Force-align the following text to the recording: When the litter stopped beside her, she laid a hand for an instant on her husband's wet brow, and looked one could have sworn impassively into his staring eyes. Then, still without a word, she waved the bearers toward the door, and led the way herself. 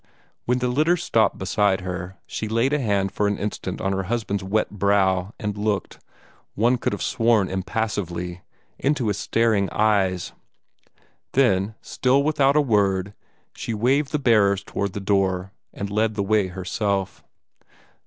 When 0.45 0.57
the 0.57 0.67
litter 0.67 0.97
stopped 0.97 1.37
beside 1.37 1.81
her, 1.81 2.17
she 2.25 2.47
laid 2.47 2.73
a 2.73 2.79
hand 2.79 3.11
for 3.11 3.27
an 3.27 3.37
instant 3.37 3.79
on 3.79 3.93
her 3.93 4.05
husband's 4.09 4.43
wet 4.43 4.71
brow, 4.71 5.35
and 5.37 5.55
looked 5.55 5.99
one 6.55 6.79
could 6.79 6.91
have 6.91 7.03
sworn 7.03 7.47
impassively 7.47 8.41
into 8.79 9.09
his 9.09 9.19
staring 9.19 9.69
eyes. 9.69 10.31
Then, 11.33 11.75
still 11.83 12.23
without 12.23 12.55
a 12.55 12.61
word, 12.61 13.13
she 13.55 13.75
waved 13.75 14.11
the 14.11 14.17
bearers 14.17 14.63
toward 14.63 14.93
the 14.93 14.99
door, 14.99 15.51
and 15.71 15.91
led 15.91 16.15
the 16.15 16.23
way 16.23 16.47
herself. 16.47 17.23